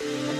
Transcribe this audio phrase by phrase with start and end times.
[0.00, 0.37] Thank you.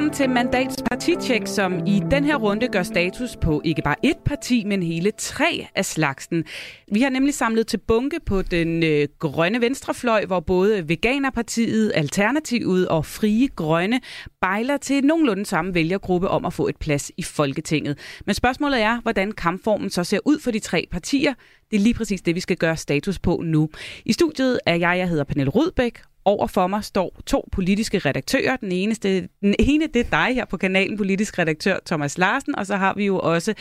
[0.00, 4.16] Velkommen til Mandats Partitjek, som i den her runde gør status på ikke bare et
[4.24, 6.44] parti, men hele tre af slagsen.
[6.92, 12.88] Vi har nemlig samlet til bunke på den øh, grønne venstrefløj, hvor både Veganerpartiet, Alternativet
[12.88, 14.00] og Frie Grønne
[14.40, 17.98] bejler til nogenlunde samme vælgergruppe om at få et plads i Folketinget.
[18.26, 21.34] Men spørgsmålet er, hvordan kampformen så ser ud for de tre partier.
[21.70, 23.68] Det er lige præcis det, vi skal gøre status på nu.
[24.04, 28.56] I studiet er jeg, jeg hedder Pernille Rudbæk, over for mig står to politiske redaktører.
[28.56, 32.66] Den, eneste, den ene, det er dig her på kanalen, politisk redaktør Thomas Larsen, og
[32.66, 33.54] så har vi jo også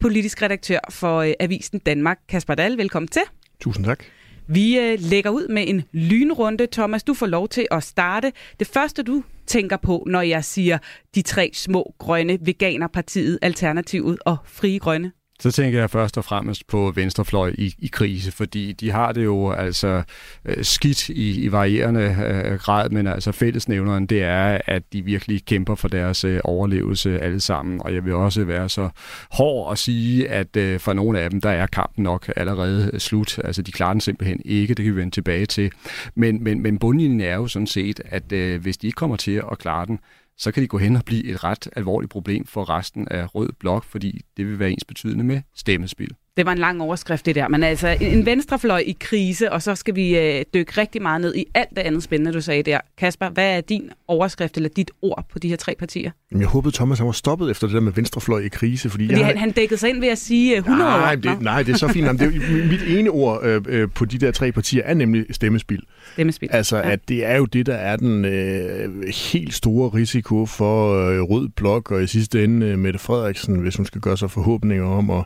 [0.00, 2.78] politisk redaktør for øh, Avisen Danmark, Kasper Dahl.
[2.78, 3.22] Velkommen til.
[3.60, 4.04] Tusind tak.
[4.46, 6.66] Vi øh, lægger ud med en lynrunde.
[6.66, 8.32] Thomas, du får lov til at starte.
[8.60, 10.78] Det første, du tænker på, når jeg siger
[11.14, 15.12] de tre små grønne veganerpartiet, Alternativet og Frie Grønne?
[15.40, 19.24] Så tænker jeg først og fremmest på venstrefløj i, i krise, fordi de har det
[19.24, 20.02] jo altså
[20.44, 25.44] øh, skidt i, i varierende øh, grad, men altså fællesnævneren, det er, at de virkelig
[25.44, 27.82] kæmper for deres øh, overlevelse alle sammen.
[27.82, 28.88] Og jeg vil også være så
[29.30, 33.00] hård at sige, at øh, for nogle af dem, der er kampen nok allerede øh,
[33.00, 33.38] slut.
[33.44, 35.70] Altså de klarer den simpelthen ikke, det kan vi vende tilbage til.
[36.14, 39.42] Men, men, men bundlinjen er jo sådan set, at øh, hvis de ikke kommer til
[39.52, 39.98] at klare den,
[40.38, 43.52] så kan de gå hen og blive et ret alvorligt problem for resten af Rød
[43.60, 46.14] Blok, fordi det vil være ens betydende med stemmespil.
[46.38, 47.48] Det var en lang overskrift, det der.
[47.48, 51.34] Men altså, en venstrefløj i krise, og så skal vi øh, dykke rigtig meget ned
[51.34, 52.80] i alt det andet spændende, du sagde der.
[52.98, 56.10] Kasper, hvad er din overskrift eller dit ord på de her tre partier?
[56.32, 58.90] Jeg håbede, Thomas han var stoppet efter det der med venstrefløj i krise.
[58.90, 61.22] Fordi, fordi jeg han, han dækkede sig ind ved at sige 100 nej, ord.
[61.22, 62.06] Det, nej, det er så fint.
[62.06, 65.26] Jamen, det er, mit ene ord øh, øh, på de der tre partier er nemlig
[65.30, 65.82] stemmespil.
[66.12, 66.48] Stemmespil.
[66.52, 66.90] Altså, ja.
[66.90, 69.02] at det er jo det, der er den øh,
[69.32, 73.76] helt store risiko for øh, Rød Blok, og i sidste ende øh, Mette Frederiksen, hvis
[73.76, 75.24] hun skal gøre sig forhåbninger om at,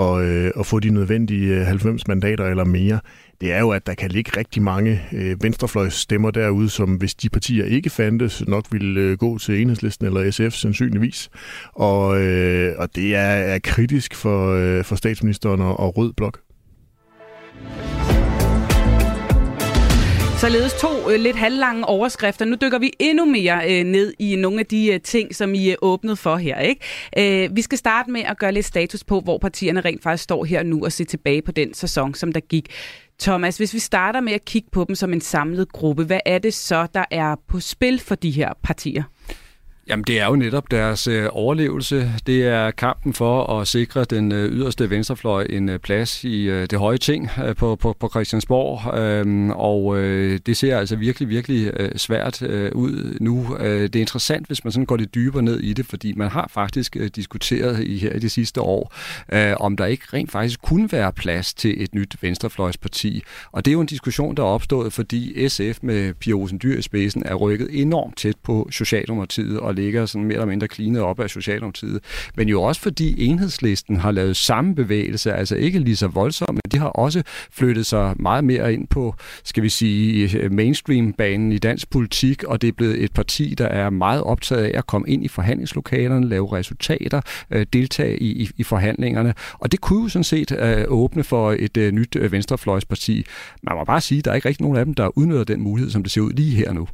[0.00, 3.00] og, øh, og få de nødvendige øh, 90 mandater eller mere,
[3.40, 7.28] det er jo, at der kan ligge rigtig mange øh, venstrefløjsstemmer derude, som hvis de
[7.28, 11.30] partier ikke fandtes, nok ville øh, gå til enhedslisten eller SF sandsynligvis.
[11.72, 13.20] Og, øh, og det er,
[13.54, 16.40] er kritisk for, øh, for statsministeren og, og Rød Blok.
[20.40, 22.44] Således to øh, lidt halvlange overskrifter.
[22.44, 25.66] Nu dykker vi endnu mere øh, ned i nogle af de øh, ting, som I
[25.66, 26.58] øh, er åbnet for her.
[26.58, 27.44] Ikke?
[27.44, 30.44] Øh, vi skal starte med at gøre lidt status på, hvor partierne rent faktisk står
[30.44, 32.66] her nu og se tilbage på den sæson, som der gik.
[33.20, 36.38] Thomas, hvis vi starter med at kigge på dem som en samlet gruppe, hvad er
[36.38, 39.02] det så, der er på spil for de her partier?
[39.90, 42.12] Jamen, det er jo netop deres øh, overlevelse.
[42.26, 46.66] Det er kampen for at sikre den øh, yderste venstrefløj en øh, plads i øh,
[46.70, 48.98] det høje ting øh, på, på, på Christiansborg.
[48.98, 53.56] Øhm, og øh, det ser altså virkelig, virkelig øh, svært øh, ud nu.
[53.60, 56.28] Øh, det er interessant, hvis man sådan går lidt dybere ned i det, fordi man
[56.28, 58.94] har faktisk øh, diskuteret i her i de sidste år,
[59.32, 63.22] øh, om der ikke rent faktisk kunne være plads til et nyt venstrefløjsparti.
[63.52, 66.78] Og det er jo en diskussion, der er opstået, fordi SF med Pia Olsen Dyr
[66.78, 71.02] i spidsen er rykket enormt tæt på Socialdemokratiet og ligger sådan mere eller mindre klinet
[71.02, 72.00] op af Socialdemokratiet.
[72.36, 76.70] Men jo også fordi enhedslisten har lavet samme bevægelse, altså ikke lige så voldsomt, men
[76.72, 79.14] de har også flyttet sig meget mere ind på,
[79.44, 83.90] skal vi sige, mainstream-banen i dansk politik, og det er blevet et parti, der er
[83.90, 87.20] meget optaget af at komme ind i forhandlingslokalerne, lave resultater,
[87.50, 89.34] øh, deltage i, i, i forhandlingerne.
[89.52, 93.24] Og det kunne jo sådan set øh, åbne for et øh, nyt øh, venstrefløjsparti.
[93.62, 95.60] Man må bare sige, at der er ikke rigtig nogen af dem, der udnytter den
[95.60, 96.88] mulighed, som det ser ud lige her nu.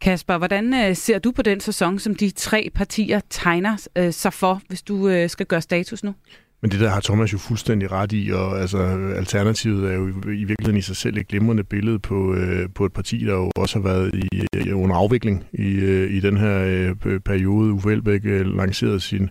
[0.00, 4.32] Kasper, hvordan øh, ser du på den sæson, som de tre partier tegner øh, sig
[4.32, 6.14] for, hvis du øh, skal gøre status nu?
[6.62, 8.78] Men det der har Thomas jo fuldstændig ret i, og altså,
[9.16, 12.92] alternativet er jo i virkeligheden i sig selv et glimrende billede på, øh, på et
[12.92, 16.58] parti, der jo også har været i, i under afvikling i, øh, i den her
[17.04, 17.72] øh, periode.
[17.72, 19.30] Uffe Elbæk øh, lancerede sin,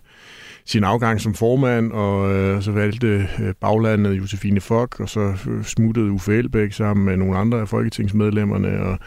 [0.64, 5.64] sin afgang som formand, og øh, så valgte øh, baglandet Josefine Fock, og så øh,
[5.64, 8.98] smuttede Uffe Elbæk sammen med nogle andre af folketingsmedlemmerne, og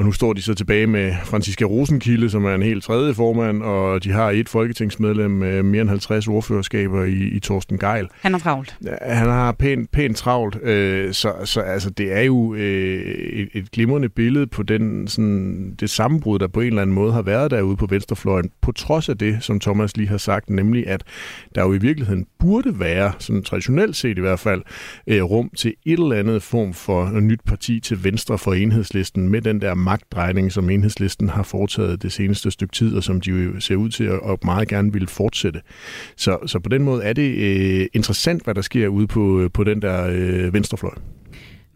[0.00, 3.62] og nu står de så tilbage med Franziska Rosenkilde, som er en helt tredje formand,
[3.62, 8.08] og de har et folketingsmedlem med mere end 50 ordførerskaber i, i Torsten Geil.
[8.20, 8.76] Han har travlt.
[9.02, 13.00] Han har pænt, pænt travlt, øh, så, så altså, det er jo øh,
[13.32, 17.12] et, et glimrende billede på den, sådan, det sammenbrud, der på en eller anden måde
[17.12, 20.86] har været derude på venstrefløjen, på trods af det, som Thomas lige har sagt, nemlig
[20.86, 21.04] at
[21.54, 24.62] der jo i virkeligheden burde være, sådan traditionelt set i hvert fald,
[25.06, 29.42] øh, rum til et eller andet form for nyt parti til venstre for enhedslisten med
[29.42, 33.60] den der magtdrejning, som enhedslisten har foretaget det seneste stykke tid, og som de jo
[33.60, 35.60] ser ud til at, og meget gerne vil fortsætte.
[36.16, 39.50] Så, så på den måde er det øh, interessant, hvad der sker ude på, øh,
[39.50, 40.94] på den der øh, venstrefløj.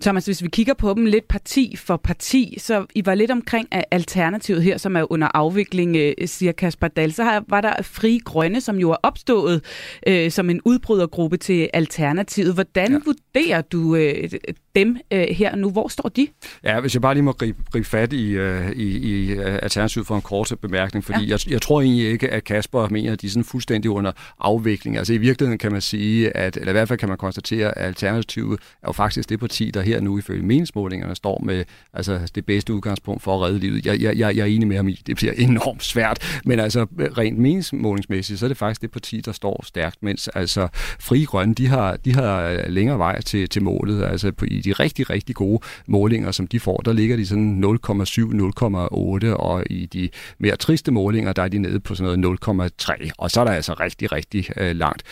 [0.05, 3.69] Thomas, hvis vi kigger på dem lidt parti for parti, så I var lidt omkring
[3.91, 7.13] Alternativet her, som er under afvikling, øh, siger Kasper Dahl.
[7.13, 9.65] Så var der Fri Grønne, som jo er opstået
[10.07, 12.55] øh, som en udbrydergruppe til Alternativet.
[12.55, 12.99] Hvordan ja.
[13.05, 14.31] vurderer du øh,
[14.75, 15.71] dem øh, her nu?
[15.71, 16.27] Hvor står de?
[16.65, 20.07] Ja, hvis jeg bare lige må gribe, gribe fat i, øh, i, i øh, Alternativet
[20.07, 21.31] for en kort bemærkning, fordi ja.
[21.31, 24.99] jeg, jeg tror egentlig ikke, at Kasper mener, at de er sådan fuldstændig under afvikling.
[24.99, 27.87] Altså i virkeligheden kan man sige, at, eller i hvert fald kan man konstatere, at
[27.87, 32.47] Alternativet er jo faktisk det parti, der her nu ifølge meningsmålingerne står med altså, det
[32.47, 33.87] bedste udgangspunkt for at redde livet.
[33.87, 36.87] Jeg, jeg, jeg, jeg er enig med ham i, det bliver enormt svært, men altså
[37.19, 40.69] rent meningsmålingsmæssigt, så er det faktisk det parti, der står stærkt, mens altså
[41.01, 44.05] Fri Grønne, de har, de har øh, længere vej til, til målet.
[44.05, 47.65] Altså på, i de rigtig, rigtig gode målinger, som de får, der ligger de sådan
[47.65, 47.71] 0,7,
[49.25, 50.09] 0,8, og i de
[50.39, 53.53] mere triste målinger, der er de nede på sådan noget 0,3, og så er der
[53.53, 55.03] altså rigtig, rigtig øh, langt.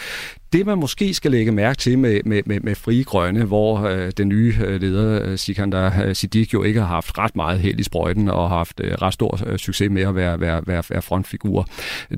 [0.52, 4.12] Det, man måske skal lægge mærke til med, med, med, med Frie Grønne, hvor øh,
[4.16, 7.80] den nye øh, leder, øh, Sikander øh, Siddiq, jo ikke har haft ret meget held
[7.80, 10.82] i sprøjten og har haft øh, ret stor øh, succes med at være, være, være,
[10.90, 11.66] være frontfigur,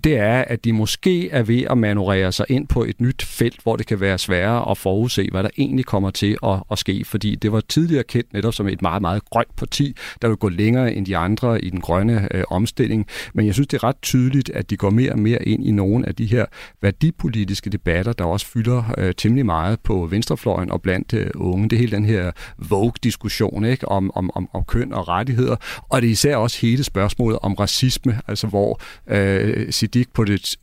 [0.04, 3.62] det er, at de måske er ved at manøvrere sig ind på et nyt felt,
[3.62, 7.04] hvor det kan være sværere at forudse, hvad der egentlig kommer til at, at ske,
[7.04, 10.48] fordi det var tidligere kendt netop som et meget, meget grønt parti, der vil gå
[10.48, 13.06] længere end de andre i den grønne øh, omstilling.
[13.34, 15.70] Men jeg synes, det er ret tydeligt, at de går mere og mere ind i
[15.70, 16.46] nogle af de her
[16.82, 21.68] værdipolitiske debatter, der også fylder øh, temmelig meget på venstrefløjen og blandt øh, unge.
[21.68, 23.88] Det er hele den her Vogue-diskussion ikke?
[23.88, 25.56] Om, om, om, om køn og rettigheder,
[25.88, 30.56] og det er især også hele spørgsmålet om racisme, altså hvor øh, Siddiq på det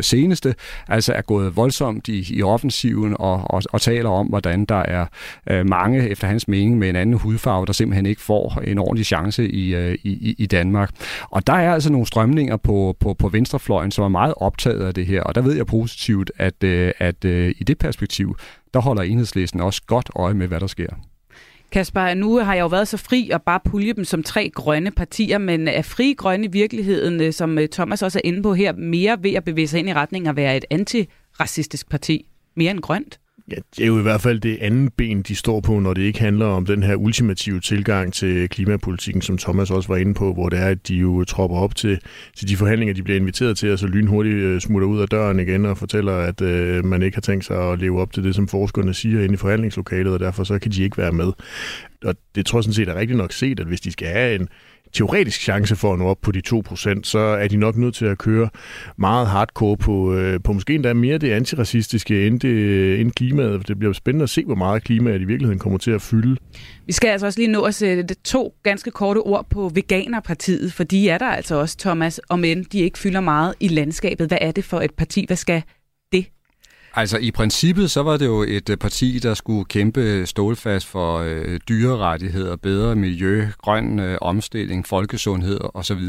[0.00, 0.54] seneste
[0.88, 5.06] altså er gået voldsomt i, i offensiven og, og, og taler om, hvordan der er
[5.50, 9.06] øh, mange, efter hans mening, med en anden hudfarve, der simpelthen ikke får en ordentlig
[9.06, 10.90] chance i, øh, i, i Danmark.
[11.30, 14.94] Og der er altså nogle strømninger på, på, på venstrefløjen, som er meget optaget af
[14.94, 18.36] det her, og der ved jeg positivt, at, øh, at øh, i det perspektiv,
[18.74, 20.88] der holder enhedslisten også godt øje med, hvad der sker.
[21.72, 24.90] Kasper, nu har jeg jo været så fri og bare pulje dem som tre grønne
[24.90, 28.54] partier, men er fri grønne i virkeligheden, øh, som øh, Thomas også er inde på
[28.54, 32.26] her, mere ved at bevæge sig ind i retning af at være et antiracistisk parti?
[32.56, 33.18] Mere end grønt?
[33.50, 36.02] Ja, det er jo i hvert fald det andet ben, de står på, når det
[36.02, 40.32] ikke handler om den her ultimative tilgang til klimapolitikken, som Thomas også var inde på,
[40.32, 42.00] hvor det er, at de jo tropper op til,
[42.36, 45.40] til de forhandlinger, de bliver inviteret til, og så lynhurtigt øh, smutter ud af døren
[45.40, 48.34] igen og fortæller, at øh, man ikke har tænkt sig at leve op til det,
[48.34, 51.32] som forskerne siger inde i forhandlingslokalet, og derfor så kan de ikke være med.
[52.04, 54.34] Og det tror jeg sådan set er rigtigt nok set, at hvis de skal have
[54.34, 54.48] en,
[54.92, 58.04] teoretisk chance for at nå op på de 2%, så er de nok nødt til
[58.04, 58.48] at køre
[58.96, 63.68] meget hardcore på, øh, på måske endda mere det antiracistiske end, det, end klimaet.
[63.68, 66.36] Det bliver spændende at se, hvor meget klimaet i virkeligheden kommer til at fylde.
[66.86, 70.84] Vi skal altså også lige nå at sætte to ganske korte ord på Veganerpartiet, for
[70.84, 74.28] de er der altså også, Thomas, om end de ikke fylder meget i landskabet.
[74.28, 75.24] Hvad er det for et parti?
[75.26, 75.62] Hvad skal
[76.94, 81.18] Altså i princippet så var det jo et øh, parti, der skulle kæmpe stålfast for
[81.18, 86.00] øh, dyrerettigheder, bedre miljø, grøn øh, omstilling, folkesundhed osv.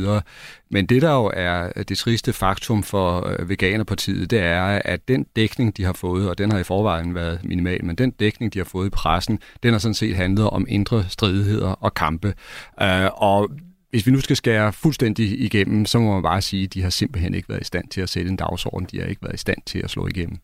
[0.71, 5.07] Men det der jo er øh, det triste faktum for øh, Veganerpartiet, det er, at
[5.07, 8.53] den dækning, de har fået, og den har i forvejen været minimal, men den dækning,
[8.53, 12.33] de har fået i pressen, den har sådan set handlet om indre stridigheder og kampe.
[12.81, 13.49] Øh, og
[13.89, 16.89] hvis vi nu skal skære fuldstændig igennem, så må man bare sige, at de har
[16.89, 18.87] simpelthen ikke været i stand til at sætte en dagsorden.
[18.91, 20.39] De har ikke været i stand til at slå igennem.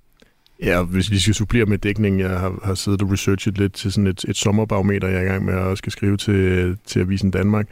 [0.63, 3.91] Ja, hvis vi skal supplere med dækning, jeg har, har siddet og researchet lidt til
[3.91, 7.31] sådan et, et sommerbarometer, jeg er i gang med at skal skrive til, til Avisen
[7.31, 7.68] Danmark,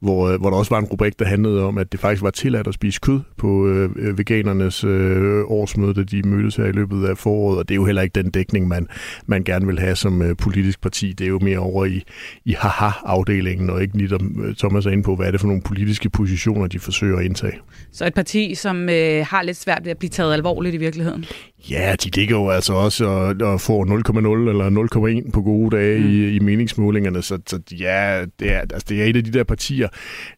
[0.00, 2.30] hvor, øh, hvor der også var en rubrik, der handlede om, at det faktisk var
[2.30, 6.72] tilladt at spise kød på øh, øh, veganernes øh, årsmøde, da de mødtes her i
[6.72, 8.88] løbet af foråret, og det er jo heller ikke den dækning, man,
[9.26, 11.12] man gerne vil have som øh, politisk parti.
[11.12, 12.04] Det er jo mere over i,
[12.44, 15.62] i haha-afdelingen, og ikke lige der Thomas er inde på, hvad er det for nogle
[15.62, 17.58] politiske positioner, de forsøger at indtage.
[17.92, 21.24] Så et parti, som øh, har lidt svært ved at blive taget alvorligt i virkeligheden?
[21.70, 26.00] Ja, de ligger jo altså også og, og får 0,0 eller 0,1 på gode dage
[26.00, 26.08] mm.
[26.08, 29.44] i, i meningsmålingerne, så, så ja, det er, altså, det er et af de der
[29.44, 29.88] partier,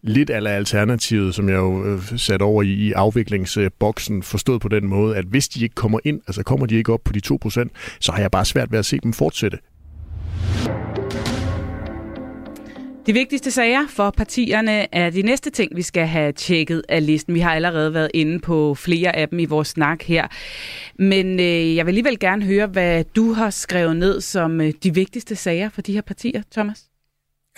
[0.02, 4.86] lidt af alternativet, som jeg jo øh, sat over i, i afviklingsboksen, forstået på den
[4.86, 7.68] måde, at hvis de ikke kommer ind, altså kommer de ikke op på de 2%,
[8.00, 9.58] så har jeg bare svært ved at se dem fortsætte.
[13.06, 17.34] De vigtigste sager for partierne er de næste ting, vi skal have tjekket af listen.
[17.34, 20.26] Vi har allerede været inde på flere af dem i vores snak her.
[20.98, 24.94] Men øh, jeg vil alligevel gerne høre, hvad du har skrevet ned som øh, de
[24.94, 26.91] vigtigste sager for de her partier, Thomas.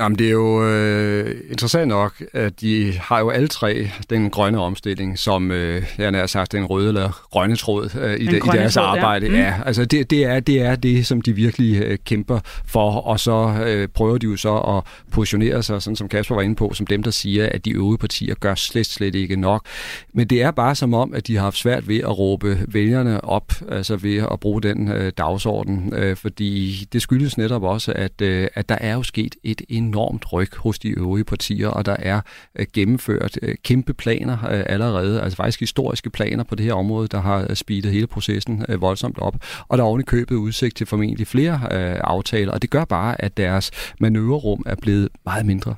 [0.01, 4.61] Jamen, det er jo øh, interessant nok, at de har jo alle tre den grønne
[4.61, 8.41] omstilling, som, øh, jeg har sagt, den røde eller grønne tråd øh, i, de, i
[8.41, 9.27] deres tråd, arbejde.
[9.27, 9.33] Ja.
[9.33, 9.39] Mm.
[9.39, 13.21] ja altså det, det, er, det er det, som de virkelig øh, kæmper for, og
[13.21, 14.83] så øh, prøver de jo så at
[15.13, 17.99] positionere sig, sådan som Kasper var inde på, som dem, der siger, at de øvrige
[17.99, 19.67] partier gør slet, slet ikke nok.
[20.15, 23.25] Men det er bare som om, at de har haft svært ved at råbe vælgerne
[23.25, 28.21] op, altså ved at bruge den øh, dagsorden, øh, fordi det skyldes netop også, at,
[28.23, 31.97] øh, at der er jo sket et enormt ryg hos de øvrige partier, og der
[31.99, 32.21] er
[32.59, 37.09] øh, gennemført øh, kæmpe planer øh, allerede, altså faktisk historiske planer på det her område,
[37.09, 39.37] der har speedet hele processen voldsomt op.
[39.69, 41.73] Og der er oven købet udsigt til formentlig flere
[42.03, 45.75] aftaler, og det gør bare, at deres manøvrerum er blevet meget mindre.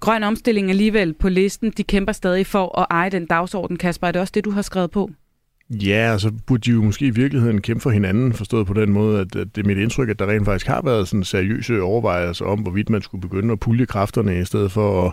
[0.00, 1.72] Grøn omstilling alligevel på listen.
[1.76, 4.06] De kæmper stadig for at eje den dagsorden, Kasper.
[4.06, 5.10] Er det også det, du har skrevet på?
[5.70, 9.20] Ja, så burde de jo måske i virkeligheden kæmpe for hinanden, forstået på den måde,
[9.20, 12.44] at, at det er mit indtryk, at der rent faktisk har været sådan seriøse overvejelser
[12.44, 15.12] om, hvorvidt man skulle begynde at pulje kræfterne i stedet for at,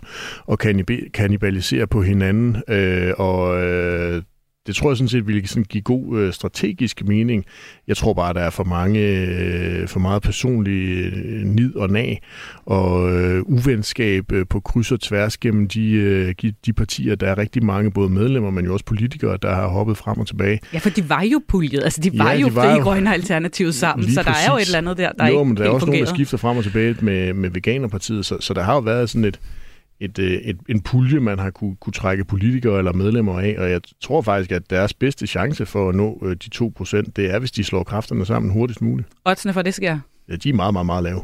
[0.51, 2.63] at kannibalisere på hinanden.
[2.67, 4.23] Øh, og øh,
[4.67, 7.45] det tror jeg sådan set ville sådan give god øh, strategisk mening.
[7.87, 12.21] Jeg tror bare, der er for mange, øh, for meget personlig øh, nid og nag
[12.65, 17.15] og øh, uvenskab øh, på kryds og tværs gennem de, øh, de partier.
[17.15, 20.27] Der er rigtig mange, både medlemmer, men jo også politikere, der har hoppet frem og
[20.27, 20.59] tilbage.
[20.73, 21.83] Ja, for de var jo puljet.
[21.83, 24.47] Altså, de var ja, jo fri grønne alternativet sammen, så der præcis.
[24.47, 25.99] er jo et eller andet der, der jo, men der er også fungerer.
[25.99, 29.09] nogen, der skifter frem og tilbage med, med Veganerpartiet, så, så der har jo været
[29.09, 29.39] sådan et,
[29.99, 33.69] et, øh, et, en pulje, man har kunne, kunne trække politikere eller medlemmer af, og
[33.69, 37.39] jeg tror faktisk, at deres bedste chance for at nå øh, de 2%, det er,
[37.39, 39.07] hvis de slår kræfterne sammen hurtigst muligt.
[39.25, 39.99] Oddsene for det sker?
[40.29, 41.21] Ja, de er meget, meget, meget lave.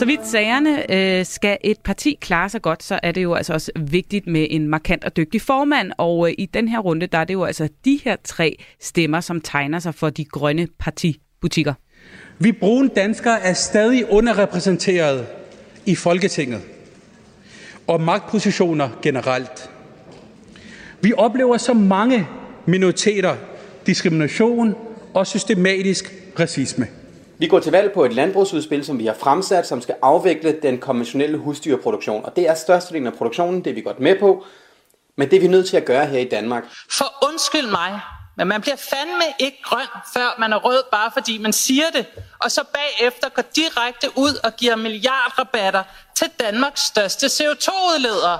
[0.00, 3.52] Så vidt sagerne øh, skal et parti klare sig godt, så er det jo altså
[3.52, 5.92] også vigtigt med en markant og dygtig formand.
[5.98, 9.20] Og øh, i den her runde, der er det jo altså de her tre stemmer,
[9.20, 11.74] som tegner sig for de grønne partibutikker.
[12.42, 15.26] Vi brune danskere er stadig underrepræsenteret
[15.86, 16.60] i Folketinget
[17.86, 19.70] og magtpositioner generelt.
[21.00, 22.28] Vi oplever så mange
[22.66, 23.36] minoriteter,
[23.86, 24.74] diskrimination
[25.14, 26.86] og systematisk racisme.
[27.38, 30.78] Vi går til valg på et landbrugsudspil, som vi har fremsat, som skal afvikle den
[30.78, 32.24] konventionelle husdyrproduktion.
[32.24, 34.44] Og det er størstedelen af produktionen, det er vi godt med på.
[35.16, 36.64] Men det er vi nødt til at gøre her i Danmark.
[36.90, 38.00] For undskyld mig,
[38.36, 42.06] men man bliver fandme ikke grøn, før man er rød, bare fordi man siger det.
[42.38, 45.82] Og så bagefter går direkte ud og giver milliardrabatter
[46.16, 48.38] til Danmarks største CO2-udleder.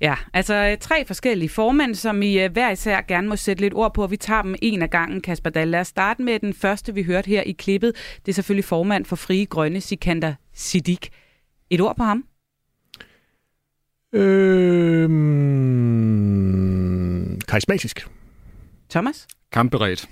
[0.00, 3.74] Ja, altså øh, tre forskellige formænd, som I uh, hver især gerne må sætte lidt
[3.74, 5.68] ord på, og vi tager dem en af gangen, Kasper Dahl.
[5.68, 7.96] Lad os starte med den første, vi hørte her i klippet.
[8.26, 11.08] Det er selvfølgelig formand for Frie Grønne, Sikander Siddiq.
[11.70, 12.24] Et ord på ham?
[14.12, 15.36] Øhm,
[17.48, 18.08] karismatisk.
[18.90, 19.26] Thomas?
[19.52, 20.08] Kampberedt.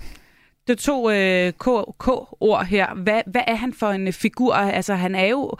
[0.67, 1.53] Det to øh,
[1.99, 2.95] K-ord her.
[2.95, 4.53] Hvad, hvad er han for en figur?
[4.53, 5.51] Altså, han er jo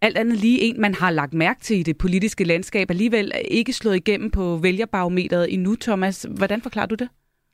[0.00, 3.72] alt andet lige en, man har lagt mærke til i det politiske landskab, alligevel ikke
[3.72, 6.26] slået igennem på vælgerbarometeret endnu, Thomas.
[6.30, 7.08] Hvordan forklarer du det?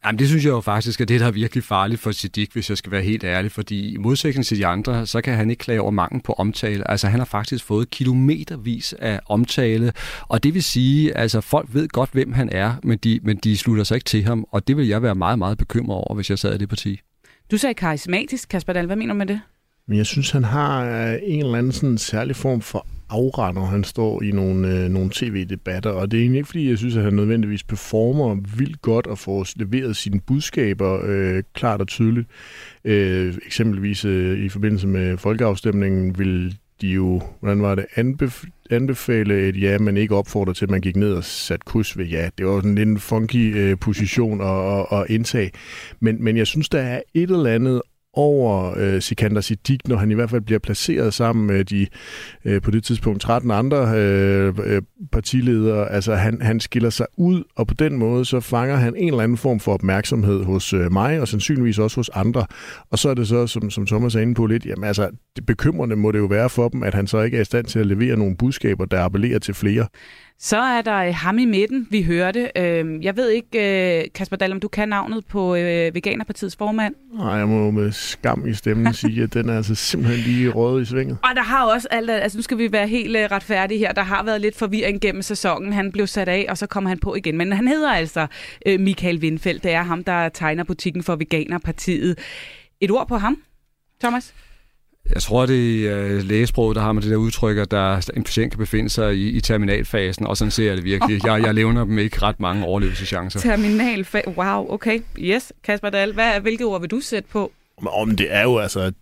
[0.07, 2.71] Jamen, det synes jeg jo faktisk er det, der er virkelig farligt for Siddiq, hvis
[2.71, 5.61] jeg skal være helt ærlig, fordi i modsætning til de andre, så kan han ikke
[5.61, 6.91] klage over mangel på omtale.
[6.91, 9.93] Altså, han har faktisk fået kilometervis af omtale,
[10.29, 13.57] og det vil sige, altså, folk ved godt, hvem han er, men de, men de
[13.57, 16.31] slutter sig ikke til ham, og det vil jeg være meget, meget bekymret over, hvis
[16.31, 17.01] jeg sad i det parti.
[17.51, 18.87] Du sagde karismatisk, Kasper Dahl.
[18.87, 19.41] Hvad mener du med det?
[19.89, 23.65] Men jeg synes, han har øh, en eller anden sådan særlig form for aura, når
[23.65, 25.91] han står i nogle, øh, nogle tv-debatter.
[25.91, 29.19] Og det er egentlig ikke, fordi jeg synes, at han nødvendigvis performer vildt godt og
[29.19, 32.29] får leveret sine budskaber øh, klart og tydeligt.
[32.85, 39.49] Øh, eksempelvis øh, i forbindelse med folkeafstemningen vil de jo, hvordan var det, anbef- anbefale
[39.49, 42.29] et ja, men ikke opfordre til, at man gik ned og satte kus ved ja.
[42.39, 45.51] Det var sådan lidt en funky øh, position at, at, at indtage.
[46.01, 47.83] Men, men jeg synes, der er et eller andet
[48.15, 51.87] over øh, Sikander Siddiq, når han i hvert fald bliver placeret sammen med de
[52.45, 55.93] øh, på det tidspunkt 13 andre øh, øh, partiledere.
[55.93, 59.23] Altså han, han skiller sig ud, og på den måde så fanger han en eller
[59.23, 62.47] anden form for opmærksomhed hos øh, mig, og sandsynligvis også hos andre.
[62.91, 65.47] Og så er det så, som, som Thomas er inde på lidt, jamen altså, det
[65.47, 67.79] bekymrende må det jo være for dem, at han så ikke er i stand til
[67.79, 69.87] at levere nogle budskaber, der appellerer til flere.
[70.39, 72.51] Så er der øh, ham i midten, vi hørte.
[72.57, 76.95] Øhm, jeg ved ikke, øh, Kasper Dahl, om du kan navnet på øh, Veganerpartiets formand?
[77.15, 80.83] Nej, jeg må med skam i stemmen sige, at den er altså simpelthen lige rød
[80.83, 81.19] i svinget.
[81.23, 84.25] Og der har også alt, altså nu skal vi være helt retfærdige her, der har
[84.25, 85.73] været lidt forvirring gennem sæsonen.
[85.73, 87.37] Han blev sat af, og så kommer han på igen.
[87.37, 88.27] Men han hedder altså
[88.67, 89.63] Michael Windfeldt.
[89.63, 92.19] Det er ham, der tegner butikken for Veganerpartiet.
[92.81, 93.37] Et ord på ham,
[94.01, 94.35] Thomas?
[95.15, 98.53] Jeg tror, det er lægesproget, der har med det der udtryk, at der, en patient
[98.53, 101.27] kan befinde sig i, i terminalfasen, og sådan ser jeg det virkelig.
[101.27, 103.41] Jeg, jeg levner dem ikke ret mange overlevelseschancer.
[103.41, 104.29] Terminalfase.
[104.29, 105.01] Wow, okay.
[105.19, 107.53] Yes, Kasper Dahl, hvad, hvilke ord vil du sætte på?
[107.87, 108.93] Om det er jo altså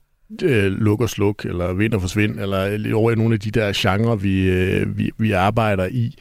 [0.42, 3.72] øh, luk og sluk, eller vind og forsvind, eller over i nogle af de der
[3.76, 6.14] genrer, vi, øh, vi, vi arbejder i.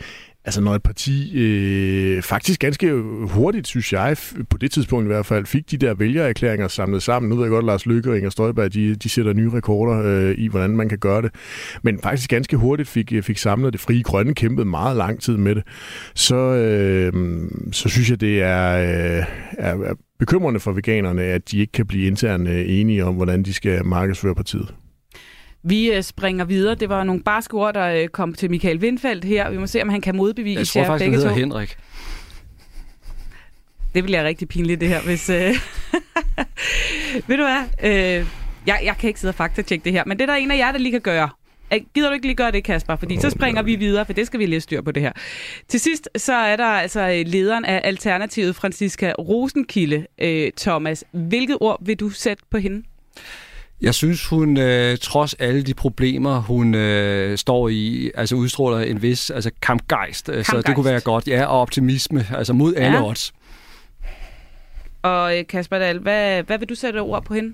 [0.45, 2.93] Altså når et parti øh, faktisk ganske
[3.23, 4.17] hurtigt, synes jeg,
[4.49, 7.29] på det tidspunkt i hvert fald, fik de der vælgererklæringer samlet sammen.
[7.29, 10.01] Nu ved jeg godt, at Lars Løkke og Inger Støjberg, de, de sætter nye rekorder
[10.05, 11.31] øh, i, hvordan man kan gøre det.
[11.83, 15.37] Men faktisk ganske hurtigt fik, øh, fik samlet det frie grønne, kæmpet meget lang tid
[15.37, 15.63] med det.
[16.15, 17.13] Så, øh,
[17.71, 19.25] så synes jeg, det er, øh,
[19.57, 23.43] er, er bekymrende for veganerne, at de ikke kan blive internt øh, enige om, hvordan
[23.43, 24.73] de skal markedsføre partiet.
[25.63, 26.75] Vi øh, springer videre.
[26.75, 29.49] Det var nogle barske ord, der øh, kom til Michael Windfeldt her.
[29.49, 31.39] Vi må se, om han kan modbevise Jeg tror faktisk, begge han hedder to.
[31.39, 31.77] Henrik.
[33.95, 35.29] Det bliver rigtig pinligt, det her, hvis...
[35.29, 35.55] Øh...
[37.27, 37.63] Ved du hvad?
[37.83, 38.27] Øh...
[38.65, 40.57] Jeg, jeg kan ikke sidde og faktatjekke det her, men det er der en af
[40.57, 41.29] jer, der lige kan gøre.
[41.95, 42.95] Gider du ikke lige gøre det, Kasper?
[42.95, 45.11] Fordi så springer vi videre, for det skal vi lige styr på det her.
[45.67, 50.07] Til sidst, så er der altså øh, lederen af Alternativet, Franziska Rosenkilde.
[50.21, 52.83] Øh, Thomas, hvilket ord vil du sætte på hende?
[53.81, 59.01] Jeg synes, hun øh, trods alle de problemer, hun øh, står i, altså udstråler en
[59.01, 60.29] vis altså kampgejst.
[60.29, 61.27] Altså, det kunne være godt.
[61.27, 63.03] Ja, og optimisme, altså mod alle Ja.
[63.07, 63.33] odds.
[65.01, 67.53] Og øh, Kasper Dahl, hvad, hvad vil du sætte ord på hende?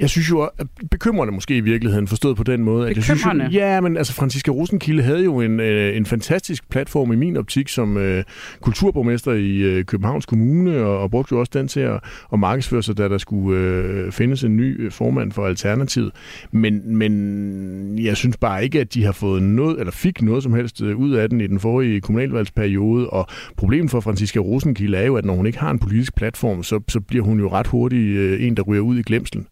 [0.00, 2.90] Jeg synes jo, at bekymrende måske i virkeligheden, forstået på den måde.
[2.90, 6.70] At jeg synes jo, ja, men altså Franziska Rosenkilde havde jo en, øh, en fantastisk
[6.70, 8.24] platform i min optik som øh,
[8.60, 12.00] kulturborgmester i øh, Københavns Kommune, og, og brugte jo også den til at,
[12.32, 16.12] at markedsføre sig, da der skulle øh, findes en ny øh, formand for Alternativet.
[16.52, 20.54] Men, men jeg synes bare ikke, at de har fået noget, eller fik noget som
[20.54, 23.26] helst øh, ud af den i den forrige kommunalvalgsperiode, og
[23.56, 26.80] problemet for Franziska Rosenkilde er jo, at når hun ikke har en politisk platform, så,
[26.88, 29.46] så bliver hun jo ret hurtigt øh, en, der ryger ud i glemselen.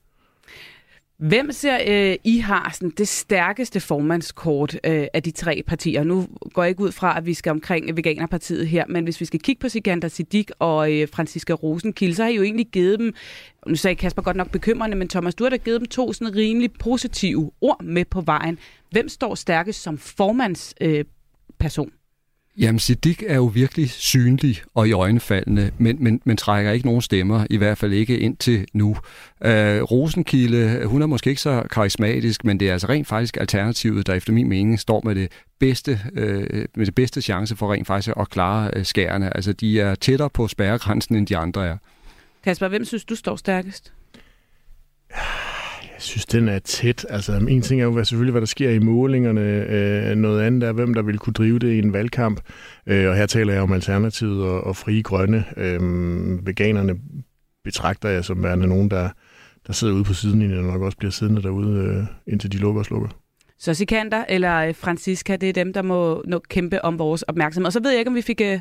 [1.18, 6.04] Hvem ser øh, I har sådan, det stærkeste formandskort øh, af de tre partier?
[6.04, 9.24] Nu går jeg ikke ud fra, at vi skal omkring Veganerpartiet her, men hvis vi
[9.24, 12.98] skal kigge på Sikander Siddiq og øh, Franziska Rosenkilde, så har I jo egentlig givet
[12.98, 13.14] dem,
[13.66, 16.36] nu sagde Kasper godt nok bekymrende, men Thomas, du har da givet dem to sådan
[16.36, 18.58] rimelig positive ord med på vejen.
[18.90, 20.98] Hvem står stærkest som formandsperson?
[20.98, 21.04] Øh,
[21.58, 21.90] person?
[22.58, 27.02] Jamen, Siddiq er jo virkelig synlig og i øjnefaldende, men, men, men trækker ikke nogen
[27.02, 28.96] stemmer, i hvert fald ikke indtil nu.
[29.44, 34.06] Øh, Rosenkilde, hun er måske ikke så karismatisk, men det er altså rent faktisk alternativet,
[34.06, 37.86] der efter min mening står med det bedste, øh, med det bedste chance for rent
[37.86, 39.36] faktisk at klare øh, skærene.
[39.36, 41.76] Altså, de er tættere på spærregrænsen, end de andre er.
[42.44, 43.92] Kasper, hvem synes du står stærkest?
[45.98, 47.06] Jeg synes, den er tæt.
[47.08, 49.40] Altså, en ting er jo selvfølgelig, hvad der sker i målingerne.
[49.40, 52.40] Øh, noget andet er, hvem der vil kunne drive det i en valgkamp.
[52.86, 55.44] Øh, og her taler jeg om Alternativet og, og Frie Grønne.
[55.56, 55.80] Øh,
[56.46, 56.94] veganerne
[57.64, 59.08] betragter jeg som værende nogen, der,
[59.66, 62.80] der sidder ude på sidelinjen, og nok også bliver siddende derude, øh, indtil de lukker
[62.80, 63.08] og slukker.
[63.58, 67.66] Så Sikander eller øh, Franziska, det er dem, der må nå kæmpe om vores opmærksomhed.
[67.66, 68.60] Og så ved jeg ikke, om vi fik øh,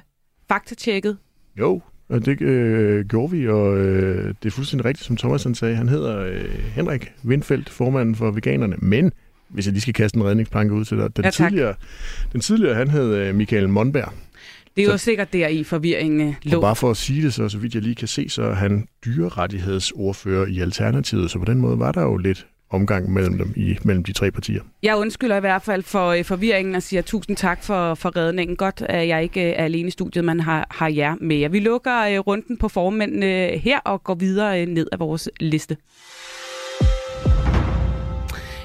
[0.50, 1.18] faktatjekket.
[1.60, 5.56] Jo, og det øh, gjorde vi, og øh, det er fuldstændig rigtigt, som Thomas han
[5.56, 5.76] sagde.
[5.76, 8.76] Han hedder øh, Henrik Windfeldt, formanden for veganerne.
[8.80, 9.12] Men,
[9.50, 11.50] hvis jeg lige skal kaste en redningsplanke ud til dig, den, Ja, tak.
[11.50, 11.74] tidligere,
[12.34, 14.12] den tidligere, han hed øh, Michael Monberg.
[14.76, 16.62] Det er Så- jo sikkert der i forvirringen øh, lå.
[16.62, 18.88] Bare for at sige det, så, så vidt jeg lige kan se, så er han
[19.06, 23.78] dyrerettighedsordfører i Alternativet, så på den måde var der jo lidt omgang mellem dem i
[23.84, 24.62] mellem de tre partier.
[24.84, 28.58] Jeg undskylder i hvert fald for øh, forvirringen og siger tusind tak for, for redningen.
[28.58, 31.50] Godt, at jeg ikke øh, er alene i studiet, man har, har jer med.
[31.50, 35.78] Vi lukker øh, runden på formændene her og går videre øh, ned ad vores liste.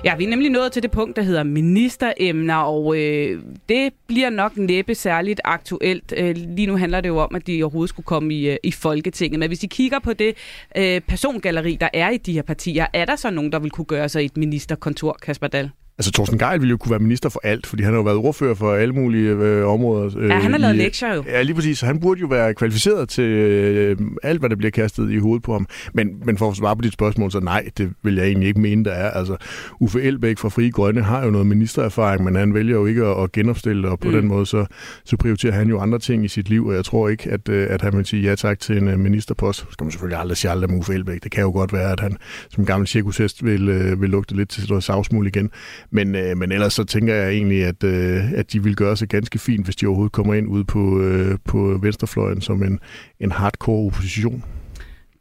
[0.05, 4.31] Ja, vi er nemlig nået til det punkt, der hedder ministeremner, og øh, det bliver
[4.31, 6.15] nok næppe særligt aktuelt.
[6.17, 8.73] Øh, lige nu handler det jo om, at de overhovedet skulle komme i, øh, i
[8.73, 9.39] Folketinget.
[9.39, 10.35] Men hvis I kigger på det
[10.77, 13.85] øh, persongalleri, der er i de her partier, er der så nogen, der vil kunne
[13.85, 15.71] gøre sig et ministerkontor, Kasper Dahl?
[16.03, 18.17] Altså, Thorsten Geil ville jo kunne være minister for alt, fordi han har jo været
[18.17, 20.11] ordfører for alle mulige øh, områder.
[20.19, 21.25] Øh, Ja, han har lavet i- lektier jo.
[21.27, 21.79] Ja, lige præcis.
[21.79, 25.43] Så han burde jo være kvalificeret til øh, alt, hvad der bliver kastet i hovedet
[25.43, 25.67] på ham.
[25.95, 28.61] Men, men for at svare på dit spørgsmål, så nej, det vil jeg egentlig ikke
[28.61, 29.11] mene, der er.
[29.11, 29.37] Altså,
[29.81, 33.23] Uffe Elbæk fra Frie Grønne har jo noget ministererfaring, men han vælger jo ikke at,
[33.23, 34.15] at genopstille, og på Mm.
[34.15, 34.67] den måde, så,
[35.05, 37.67] så prioriterer han jo andre ting i sit liv, og jeg tror ikke, at, øh,
[37.71, 39.59] at han vil sige ja tak til en øh, ministerpost.
[39.59, 41.23] Så skal man selvfølgelig aldrig sige aldrig med Uffe Elbæk.
[41.23, 42.17] Det kan jo godt være, at han
[42.51, 45.51] som gammel cirkushest vil, øh, vil lugte lidt til noget savsmuld igen.
[45.95, 49.09] Men, øh, men ellers så tænker jeg egentlig, at, øh, at de vil gøre sig
[49.09, 52.81] ganske fint, hvis de overhovedet kommer ind ude på, øh, på venstrefløjen som en,
[53.21, 54.45] en hardcore opposition.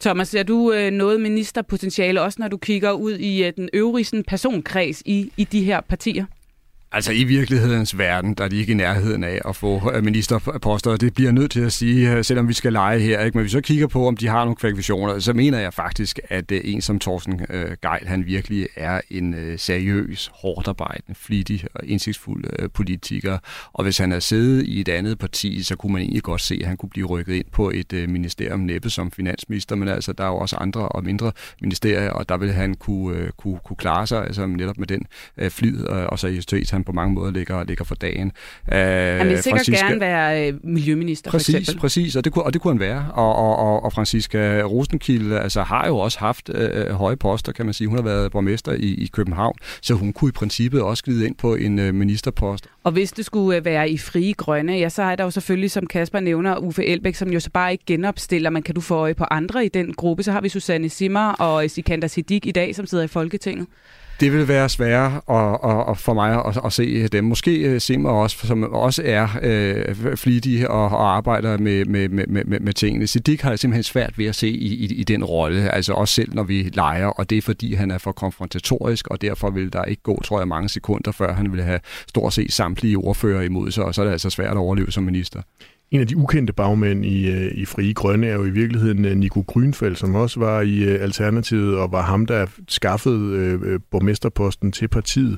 [0.01, 4.05] Thomas, ser du øh, noget ministerpotentiale, også når du kigger ud i øh, den øvrige
[4.05, 6.25] sådan, personkreds i, i de her partier?
[6.93, 10.97] Altså i virkelighedens verden, der er de ikke i nærheden af at få øh, ministerposter.
[10.97, 13.19] Det bliver nødt til at sige, øh, selvom vi skal lege her.
[13.21, 13.37] Ikke?
[13.37, 16.19] Men hvis vi så kigger på, om de har nogle kvalifikationer, så mener jeg faktisk,
[16.29, 21.65] at øh, en som Thorsten øh, Geil, han virkelig er en seriøs, hårdt arbejdende, flittig
[21.73, 23.37] og indsigtsfuld politiker.
[23.73, 26.57] Og hvis han havde siddet i et andet parti, så kunne man egentlig godt se,
[26.61, 29.75] at han kunne blive rykket ind på et ministerium næppe som finansminister.
[29.75, 33.31] Men altså, der er jo også andre og mindre ministerier, og der vil han kunne,
[33.37, 35.05] kunne, kunne klare sig altså, netop med den
[35.49, 38.31] flid og seriøsitet, han på mange måder ligger, ligger for dagen.
[38.67, 39.85] Uh, han vil sikkert Francisca...
[39.85, 41.81] gerne være øh, miljøminister, præcis, for eksempel.
[41.81, 43.05] Præcis, og det kunne, og det kunne han være.
[43.13, 47.65] Og, og, og, og Franziska Rosenkilde altså, har jo også haft uh, høje poster, kan
[47.65, 47.87] man sige.
[47.87, 51.35] Hun har været borgmester i, i København, så hun kunne i princippet også glide ind
[51.35, 52.67] på en uh, ministerpost.
[52.83, 55.87] Og hvis det skulle være i frie grønne, ja, så er der jo selvfølgelig, som
[55.87, 58.49] Kasper nævner, Uffe Elbæk, som jo så bare ikke genopstiller.
[58.49, 60.23] Man kan du få øje på andre i den gruppe.
[60.23, 63.67] Så har vi Susanne Simmer og Sikander Siddiq i dag, som sidder i Folketinget
[64.21, 67.23] det vil være sværere at, at, at for mig at, at se dem.
[67.23, 72.25] Måske øh, Simmer også, som også er øh, flittig og, og arbejder med, med, med,
[72.27, 73.07] med, med tingene.
[73.07, 76.13] Siddiq har jeg simpelthen svært ved at se i, i, i den rolle, altså også
[76.13, 79.73] selv når vi leger, og det er fordi, han er for konfrontatorisk, og derfor vil
[79.73, 83.41] der ikke gå, tror jeg, mange sekunder, før han vil have stort set samtlige ordfører
[83.41, 85.41] imod sig, og så er det altså svært at overleve som minister.
[85.91, 89.15] En af de ukendte bagmænd i, øh, i Frie Grønne er jo i virkeligheden øh,
[89.15, 94.71] Nico Grønfeldt, som også var i øh, Alternativet og var ham, der skaffede øh, borgmesterposten
[94.71, 95.37] til partiet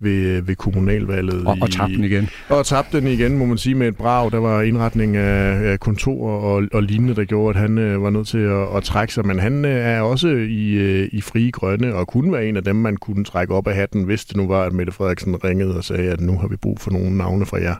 [0.00, 1.46] ved, ved kommunalvalget.
[1.46, 2.28] Og, og tabte den igen.
[2.48, 4.32] Og tabte den igen, må man sige, med et brag.
[4.32, 8.10] Der var indretning af, af kontor og, og lignende, der gjorde, at han øh, var
[8.10, 9.26] nødt til at, at trække sig.
[9.26, 12.64] Men han øh, er også i, øh, i Frie Grønne og kunne være en af
[12.64, 15.76] dem, man kunne trække op af hatten, hvis det nu var, at Mette Frederiksen ringede
[15.76, 17.74] og sagde, at nu har vi brug for nogle navne fra jer.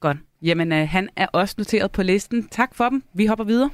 [0.00, 0.16] Godt.
[0.42, 2.48] Jamen, øh, han er også noteret på listen.
[2.48, 3.02] Tak for dem.
[3.14, 3.70] Vi hopper videre.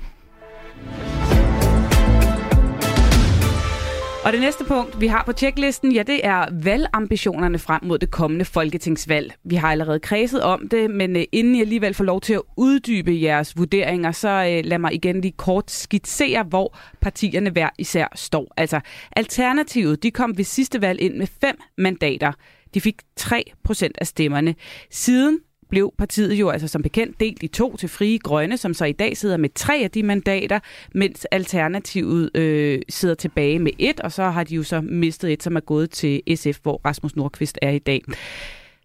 [4.24, 8.10] Og det næste punkt, vi har på tjeklisten, ja, det er valgambitionerne frem mod det
[8.10, 9.34] kommende folketingsvalg.
[9.44, 12.42] Vi har allerede kredset om det, men øh, inden I alligevel får lov til at
[12.56, 18.06] uddybe jeres vurderinger, så øh, lad mig igen lige kort skitsere, hvor partierne hver især
[18.14, 18.54] står.
[18.56, 18.80] Altså,
[19.16, 22.32] Alternativet, de kom ved sidste valg ind med fem mandater.
[22.74, 24.54] De fik 3 procent af stemmerne.
[24.90, 25.38] Siden
[25.70, 28.92] blev partiet jo altså som bekendt delt i to til Frie Grønne, som så i
[28.92, 30.60] dag sidder med tre af de mandater,
[30.94, 35.42] mens Alternativet øh, sidder tilbage med et, og så har de jo så mistet et,
[35.42, 38.02] som er gået til SF, hvor Rasmus Nordqvist er i dag.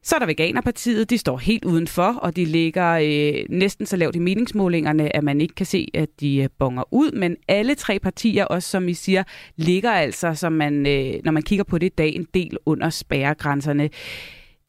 [0.03, 4.15] Så er der Veganerpartiet, de står helt udenfor, og de ligger øh, næsten så lavt
[4.15, 7.11] i meningsmålingerne, at man ikke kan se, at de øh, bonger ud.
[7.11, 9.23] Men alle tre partier, også som I siger,
[9.55, 12.89] ligger altså, som man, øh, når man kigger på det i dag, en del under
[12.89, 13.89] spærregrænserne.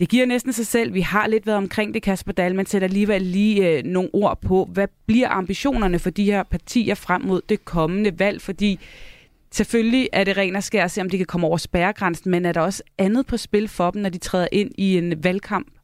[0.00, 0.94] Det giver næsten sig selv.
[0.94, 4.40] Vi har lidt været omkring det, Kasper Dahl, men sætter alligevel lige øh, nogle ord
[4.40, 8.40] på, hvad bliver ambitionerne for de her partier frem mod det kommende valg?
[8.40, 8.78] Fordi
[9.50, 12.44] selvfølgelig er det ren og skær at se, om de kan komme over spærregrænsen, men
[12.44, 15.79] er der også andet på spil for dem, når de træder ind i en valgkamp?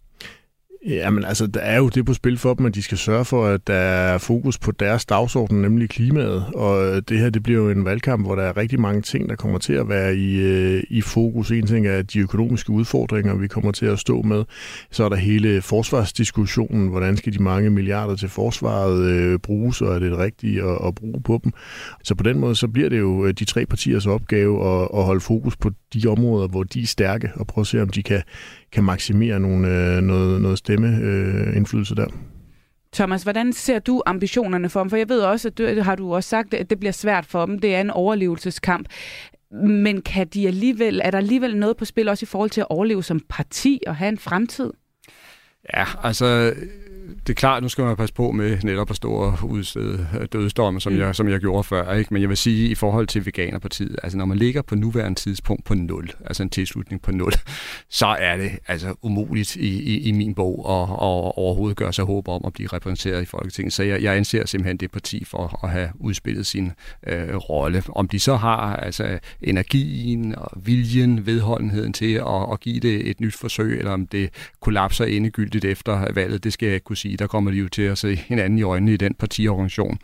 [0.87, 3.47] Jamen altså, der er jo det på spil for dem, at de skal sørge for,
[3.47, 6.45] at der er fokus på deres dagsorden, nemlig klimaet.
[6.55, 9.29] Og øh, det her, det bliver jo en valgkamp, hvor der er rigtig mange ting,
[9.29, 11.51] der kommer til at være i, øh, i fokus.
[11.51, 14.45] En ting er de økonomiske udfordringer, vi kommer til at stå med.
[14.91, 16.89] Så er der hele forsvarsdiskussionen.
[16.89, 20.95] Hvordan skal de mange milliarder til forsvaret øh, bruges, og er det rigtigt at, at
[20.95, 21.53] bruge på dem?
[22.05, 25.05] Så på den måde, så bliver det jo øh, de tre partiers opgave at, at
[25.05, 28.03] holde fokus på de områder, hvor de er stærke, og prøve at se, om de
[28.03, 28.23] kan,
[28.73, 32.07] kan maksimere nogle, øh, noget, noget stemmeindflydelse øh, der.
[32.93, 34.91] Thomas, hvordan ser du ambitionerne for dem?
[34.91, 37.47] For jeg ved også, at du, har du også sagt, at det bliver svært for
[37.47, 37.59] dem.
[37.59, 38.89] Det er en overlevelseskamp.
[39.51, 42.67] Men kan de alligevel, er der alligevel noget på spil også i forhold til at
[42.71, 44.73] overleve som parti og have en fremtid?
[45.75, 46.55] Ja, altså
[47.27, 50.81] det er klart, nu skal man passe på med netop at stå og udstede dødsdomme,
[50.81, 50.99] som, mm.
[50.99, 51.93] jeg, som jeg gjorde før.
[51.93, 52.15] Ikke?
[52.15, 55.65] Men jeg vil sige, i forhold til Veganerpartiet, altså når man ligger på nuværende tidspunkt
[55.65, 57.33] på 0, altså en tilslutning på 0,
[57.89, 62.05] så er det altså umuligt i, i, i min bog at, at overhovedet gøre sig
[62.05, 63.73] håb om at blive repræsenteret i Folketinget.
[63.73, 66.73] Så jeg, jeg anser simpelthen det parti for at have udspillet sin
[67.07, 67.83] øh, rolle.
[67.89, 73.21] Om de så har altså energien og viljen, vedholdenheden til at, at give det et
[73.21, 77.17] nyt forsøg, eller om det kollapser endegyldigt efter valget, det skal jeg ikke kunne sige.
[77.17, 79.99] Der kommer de jo til at se hinanden i øjnene i den partiorganisation.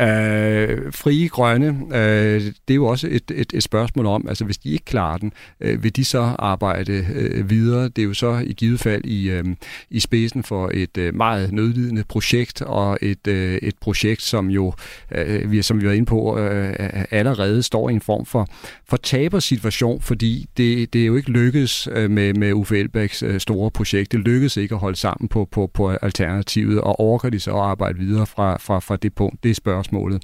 [0.00, 4.58] Øh, frie Grønne, øh, det er jo også et, et, et spørgsmål om, altså hvis
[4.58, 7.84] de ikke klarer den, øh, vil de så arbejde øh, videre?
[7.88, 9.44] Det er jo så i givet fald i, øh,
[9.90, 14.72] i spidsen for et øh, meget nødlidende projekt, og et, øh, et projekt, som jo,
[15.14, 16.74] øh, vi, som vi var inde på, øh,
[17.10, 18.48] allerede står i en form for,
[18.88, 23.40] for tabersituation, fordi det, det er jo ikke lykkedes øh, med, med Uffe Elbæks øh,
[23.40, 24.12] store projekt.
[24.12, 25.90] Det lykkedes ikke at holde sammen på, på, på
[26.28, 29.42] alternativet, og overgår de så at arbejde videre fra, fra, fra det punkt?
[29.42, 30.22] Det er spørgsmålet.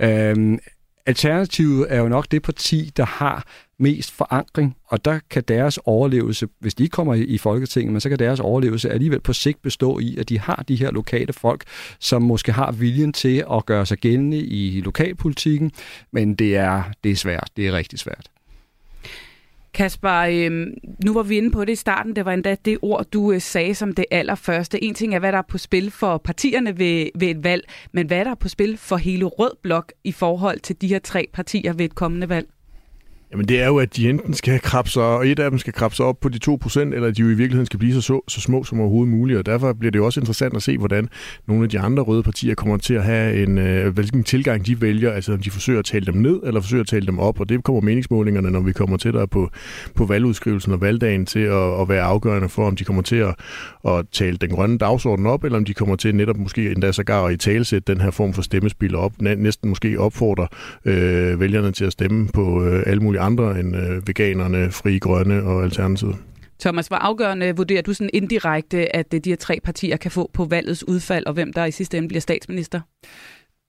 [0.00, 0.58] Øhm,
[1.08, 3.44] Alternativet er jo nok det parti, der har
[3.78, 8.08] mest forankring, og der kan deres overlevelse, hvis de ikke kommer i Folketinget, men så
[8.08, 11.64] kan deres overlevelse alligevel på sigt bestå i, at de har de her lokale folk,
[12.00, 15.72] som måske har viljen til at gøre sig gældende i lokalpolitikken,
[16.12, 18.30] men det er, det er svært, det er rigtig svært.
[19.76, 20.66] Kasper, øh,
[21.04, 22.16] nu var vi inde på det i starten.
[22.16, 24.84] Det var endda det ord, du øh, sagde som det allerførste.
[24.84, 28.06] En ting er, hvad der er på spil for partierne ved, ved et valg, men
[28.06, 31.28] hvad der er på spil for hele Rød Blok i forhold til de her tre
[31.32, 32.48] partier ved et kommende valg?
[33.32, 35.72] Jamen det er jo, at de enten skal krabbe sig, og et af dem skal
[35.72, 38.00] krabbe sig op på de 2%, eller at de jo i virkeligheden skal blive så,
[38.00, 39.38] så, så små som overhovedet muligt.
[39.38, 41.08] Og derfor bliver det jo også interessant at se, hvordan
[41.48, 44.80] nogle af de andre røde partier kommer til at have en, øh, hvilken tilgang de
[44.80, 47.40] vælger, altså om de forsøger at tale dem ned, eller forsøger at tale dem op.
[47.40, 49.50] Og det kommer meningsmålingerne, når vi kommer tættere på,
[49.94, 53.34] på valgudskrivelsen og valgdagen, til at, at være afgørende for, om de kommer til at,
[53.88, 57.28] at tale den grønne dagsorden op, eller om de kommer til netop måske endda sågar
[57.28, 60.46] i talesæt den her form for stemmespil op, næsten måske opfordrer
[60.84, 65.42] øh, vælgerne til at stemme på øh, alle mulige andre end øh, veganerne, frie grønne
[65.42, 66.16] og alternativet.
[66.60, 70.30] Thomas, hvor afgørende vurderer du sådan indirekte, at øh, de her tre partier kan få
[70.34, 72.80] på valgets udfald, og hvem der i sidste ende bliver statsminister?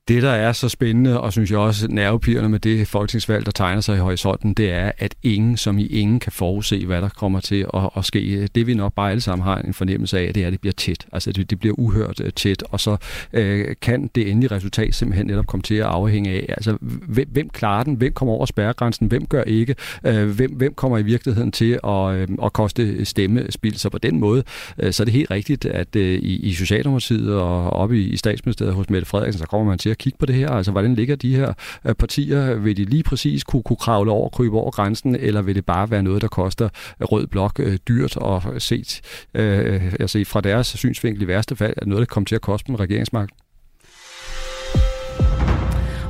[0.08, 3.82] Det, der er så spændende, og synes jeg også nervepirrende med det folketingsvalg, der tegner
[3.82, 7.40] sig i horisonten, det er, at ingen som i ingen kan forudse, hvad der kommer
[7.40, 8.48] til at, at ske.
[8.56, 10.74] Det vi nok bare alle sammen har en fornemmelse af, det er, at det bliver
[10.74, 11.06] tæt.
[11.12, 12.98] Altså det, det bliver uhørt øh, tæt, og så
[13.34, 17.50] øh, kan det endelige resultat simpelthen netop komme til at afhænge af, altså hvem, hvem
[17.50, 21.52] klarer den, hvem kommer over spærregrænsen, hvem gør ikke, øh, hvem, hvem kommer i virkeligheden
[21.52, 23.80] til at, øh, at koste stemmespil.
[23.80, 24.44] Så på den måde,
[24.80, 28.18] øh, så er det helt rigtigt, at øh, i, i Socialdemokratiet og oppe i, i
[28.18, 30.50] statsministeriet hos Mette Frederiksen, så kommer man til at kigge på det her?
[30.50, 31.54] Altså, hvordan ligger de her
[31.86, 32.56] øh, partier?
[32.56, 35.92] Vil de lige præcis kunne, kunne kravle over, krybe over grænsen, eller vil det bare
[35.92, 36.70] være noget, der koster
[37.02, 39.02] øh, rød blok øh, dyrt og set
[39.34, 42.68] øh, altså fra deres synsvinkel i værste fald, er noget, der kommer til at koste
[42.68, 43.32] dem regeringsmagt?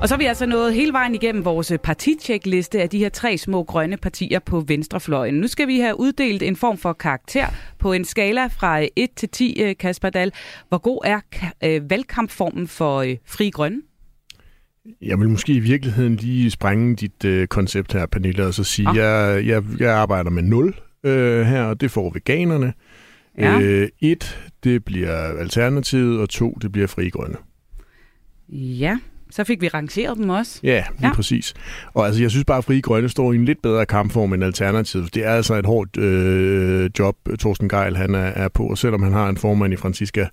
[0.01, 3.37] Og så er vi altså nået hele vejen igennem vores partitjekliste af de her tre
[3.37, 5.35] små grønne partier på venstrefløjen.
[5.35, 7.47] Nu skal vi have uddelt en form for karakter
[7.79, 10.31] på en skala fra 1 til 10, Kasper Dahl.
[10.69, 13.81] Hvor god er valgkampformen for Fri Grønne?
[15.01, 18.89] Jeg vil måske i virkeligheden lige sprænge dit øh, koncept her, Pernille, og så sige,
[18.89, 18.97] ah.
[18.97, 22.73] jeg, jeg, jeg arbejder med 0 øh, her, og det får veganerne.
[23.37, 23.59] Ja.
[23.59, 27.37] Øh, et, det bliver alternativet, og to, det bliver frigrønne.
[28.49, 28.97] Ja,
[29.29, 30.59] så fik vi rangeret dem også.
[30.63, 31.13] Ja, lige ja.
[31.13, 31.53] præcis.
[31.93, 34.43] Og altså, jeg synes bare, at Frie Grønne står i en lidt bedre kampform end
[34.43, 35.05] Alternativ.
[35.05, 38.63] Det er altså et hårdt øh, job, Torsten Geil han er, er på.
[38.67, 40.25] Og selvom han har en formand i Franziska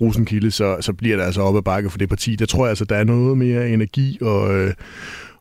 [0.00, 2.36] Rosenkilde, så, så bliver det altså op ad bakke for det parti.
[2.36, 4.74] Der tror jeg altså, der er noget mere energi og, øh,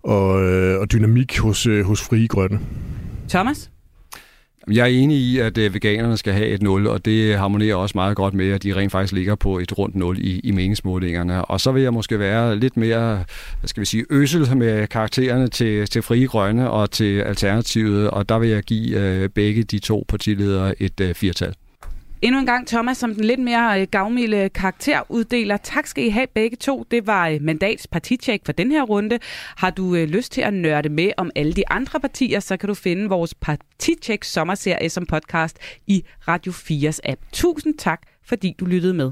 [0.04, 2.60] og, øh, og dynamik hos, øh, hos Frie Grønne.
[3.30, 3.72] Thomas?
[4.72, 7.94] Jeg er enig i, at øh, veganerne skal have et 0, og det harmonerer også
[7.96, 11.46] meget godt med, at de rent faktisk ligger på et rundt 0 i, i meningsmålingerne.
[11.46, 13.24] Og så vil jeg måske være lidt mere,
[13.60, 18.30] hvad skal vi sige, øsel med karaktererne til, til Frie Grønne og til Alternativet, og
[18.30, 21.54] der vil jeg give øh, begge de to partiledere et øh, firtal.
[22.22, 25.58] Endnu en gang, Thomas, som den lidt mere øh, gavmilde karakter uddeler.
[25.58, 26.86] Tak skal I have begge to.
[26.92, 29.20] Det var øh, mandats partitjek for den her runde.
[29.56, 32.68] Har du øh, lyst til at nørde med om alle de andre partier, så kan
[32.68, 37.22] du finde vores partitjek sommerserie som podcast i Radio 4's app.
[37.34, 39.12] Tusind tak, fordi du lyttede med.